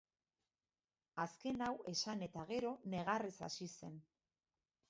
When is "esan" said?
1.93-2.25